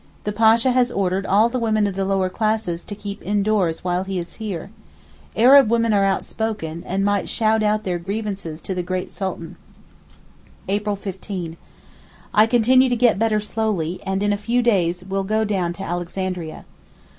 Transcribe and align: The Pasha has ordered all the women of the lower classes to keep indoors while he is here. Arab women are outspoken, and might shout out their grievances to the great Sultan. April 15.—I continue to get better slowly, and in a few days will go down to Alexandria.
The 0.23 0.31
Pasha 0.31 0.71
has 0.71 0.91
ordered 0.91 1.27
all 1.27 1.47
the 1.47 1.59
women 1.59 1.85
of 1.85 1.93
the 1.93 2.05
lower 2.05 2.27
classes 2.27 2.83
to 2.85 2.95
keep 2.95 3.21
indoors 3.21 3.83
while 3.83 4.03
he 4.03 4.17
is 4.17 4.33
here. 4.41 4.71
Arab 5.35 5.69
women 5.69 5.93
are 5.93 6.03
outspoken, 6.03 6.83
and 6.87 7.05
might 7.05 7.29
shout 7.29 7.61
out 7.61 7.83
their 7.83 7.99
grievances 7.99 8.61
to 8.61 8.73
the 8.73 8.81
great 8.81 9.11
Sultan. 9.11 9.57
April 10.67 10.97
15.—I 10.97 12.47
continue 12.47 12.89
to 12.89 12.95
get 12.95 13.19
better 13.19 13.39
slowly, 13.39 13.99
and 14.03 14.23
in 14.23 14.33
a 14.33 14.37
few 14.37 14.63
days 14.63 15.05
will 15.05 15.23
go 15.23 15.45
down 15.45 15.71
to 15.73 15.83
Alexandria. 15.83 16.65